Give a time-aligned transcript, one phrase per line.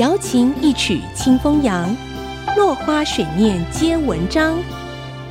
[0.00, 1.94] 瑶琴一曲清风扬，
[2.56, 4.58] 落花水面皆文章。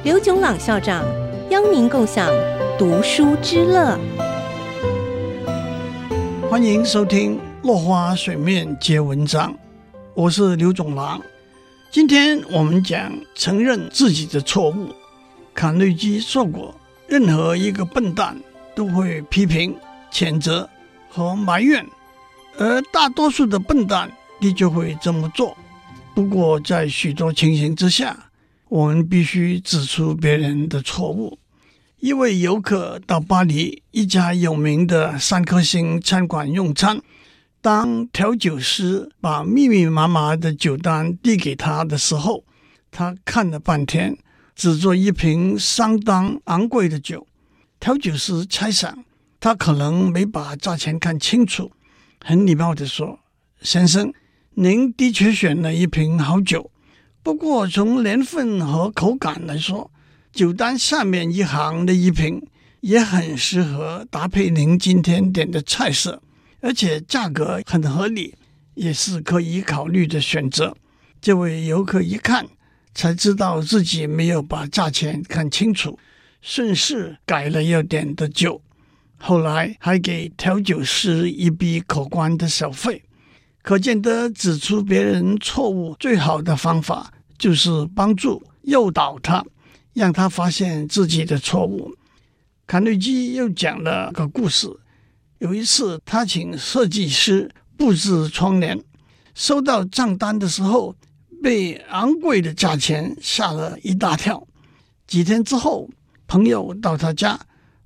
[0.04, 1.04] 刘炯朗校长
[1.50, 2.30] 邀您共享
[2.78, 3.98] 读书之乐。
[6.52, 9.52] 欢迎收听《落花水面皆文章》，
[10.14, 11.20] 我是刘炯朗。
[11.90, 14.90] 今天我们讲承认自己的错误。
[15.56, 16.76] 卡内基说过
[17.10, 18.38] ：“任何一个笨蛋
[18.76, 19.76] 都会批评、
[20.14, 20.70] 谴责
[21.10, 21.84] 和埋怨，
[22.60, 24.08] 而大多数的笨蛋。”
[24.40, 25.58] 你就会这么做。
[26.16, 28.32] 不过，在许多情形之下，
[28.68, 31.40] 我们必须指出别人的错误。
[32.00, 37.02] 一位游客到巴黎一家有名的三颗星餐馆用餐，
[37.62, 42.44] 当调酒师把密密麻麻的酒单递给他的时候，
[42.90, 44.18] 他看了半天，
[44.56, 47.28] 只做一瓶相当昂贵的酒。
[47.80, 49.06] 调酒师猜想
[49.40, 51.72] 他可能没把价钱看清楚，
[52.24, 53.20] 很礼貌地说
[53.62, 54.14] ：“先生。”
[54.62, 56.70] 您的确选了一瓶好酒，
[57.24, 59.90] 不过从年份和口感来说，
[60.34, 62.46] 酒单下面一行的一瓶
[62.82, 66.22] 也很适合搭配您今天点的菜色，
[66.60, 68.36] 而且价格很合理，
[68.74, 70.76] 也是可以考虑的选择。
[71.22, 72.46] 这位游客一看，
[72.94, 75.98] 才知道自己没有把价钱看清楚，
[76.42, 78.62] 顺势改了要点的酒，
[79.16, 83.04] 后来还给调酒师一笔可观的小费。
[83.70, 89.46] 可见得指出别人错误最好的方法，就是帮助诱导他，
[89.94, 91.94] 让他发现自己的错误。
[92.66, 94.68] 卡内基又讲了个故事：
[95.38, 98.84] 有一次，他请设计师布置窗帘，
[99.36, 100.96] 收到账单的时候，
[101.44, 104.48] 被昂贵的价钱吓了一大跳。
[105.06, 105.88] 几天之后，
[106.26, 107.40] 朋友到他家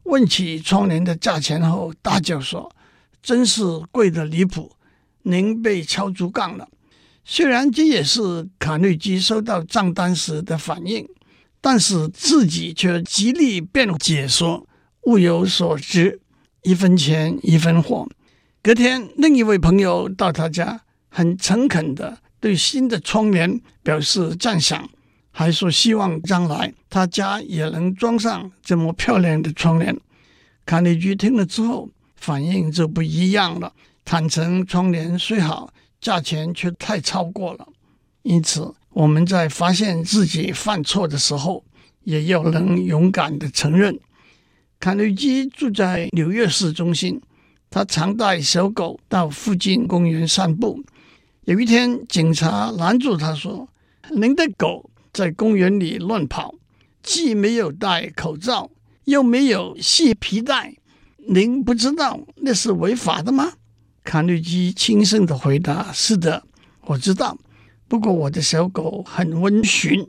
[0.03, 2.73] 问起窗帘的价钱后，大叫说
[3.21, 3.61] ：“真是
[3.91, 4.71] 贵得离谱！”
[5.23, 6.67] 您被敲竹杠了。
[7.25, 11.07] 虽然这也是卡内基收到账单时的反应，
[11.61, 14.67] 但是自己却极力辩解说
[15.03, 16.19] 物有所值，
[16.63, 18.07] 一分钱一分货。
[18.61, 24.90] 隔天，另一位朋友到他家，很诚恳地对新的窗帘表示赞赏，
[25.31, 29.97] 还说希望将来他家也能装上这么漂亮的窗帘。
[30.66, 33.73] 卡内基听了之后，反应就不一样了。
[34.06, 37.68] 坦诚窗帘虽好，价钱却太超过了。
[38.24, 41.64] 因此，我们在发现自己犯错的时候，
[42.03, 44.00] 也要能勇敢的承认。
[44.80, 47.22] 卡内基住在纽约市中心，
[47.69, 50.84] 他常带小狗到附近公园散步。
[51.46, 53.68] 有一天，警察拦住他说
[54.12, 56.56] ：“您的狗在公园里乱跑，
[57.02, 58.70] 既没有戴口罩，
[59.06, 60.75] 又没有系皮带，
[61.30, 63.53] 您不知道那是违法的吗？”
[64.03, 66.44] 卡内基轻声的回答：“是的，
[66.81, 67.38] 我知道。
[67.88, 70.08] 不过我的小狗很温驯，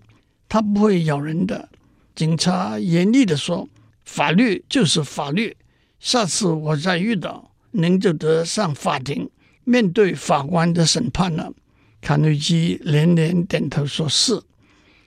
[0.48, 1.68] 它不会咬人的。”
[2.14, 3.68] 警察严厉的说
[4.04, 5.56] ：“法律就是法律，
[6.00, 9.30] 下次我再遇到您就得上法庭，
[9.64, 11.52] 面对法官的审判了。”
[12.00, 14.42] 卡内基连连点头说：“是。”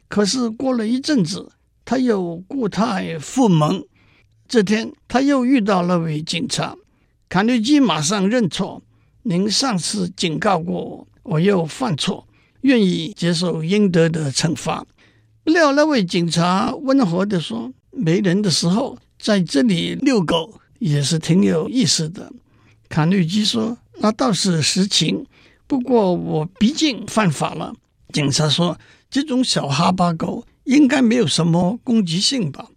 [0.09, 1.51] 可是过了一阵子，
[1.83, 3.85] 他又故态复萌。
[4.47, 6.75] 这天，他又遇到那位警察。
[7.29, 8.81] 卡内基马上认错
[9.23, 12.25] ：“您上次警告过我，我又犯错，
[12.61, 14.85] 愿意接受应得的惩罚。”
[15.43, 22.31] 不料那位警察温和地说：“没人的时候，在这里遛狗也是挺有意思的。”
[22.89, 25.25] 卡内基说：“那倒是实情，
[25.67, 27.73] 不过我毕竟犯法了。”
[28.13, 28.77] 警察说
[29.11, 32.67] ：“这种小哈巴狗应该没有什么攻击性吧？”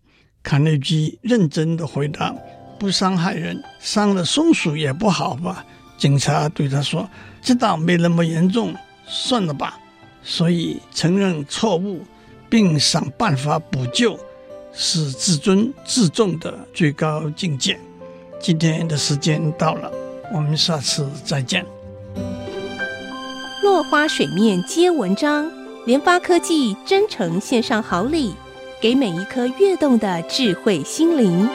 [0.42, 2.34] 卡内基认真地回答。
[2.80, 5.62] 不伤害人，伤了松鼠也不好吧？
[5.98, 7.06] 警察对他说
[7.42, 8.74] ：“这倒没那么严重，
[9.06, 9.78] 算了吧。”
[10.24, 12.02] 所以承认错误
[12.48, 14.18] 并想办法补救，
[14.72, 17.78] 是自尊自重的最高境界。
[18.40, 19.92] 今天的时间到了，
[20.32, 21.66] 我们下次再见。
[23.62, 25.52] 落花水面皆文章，
[25.84, 28.34] 联发科技真诚献上好礼，
[28.80, 31.46] 给每一颗跃动的智慧心灵。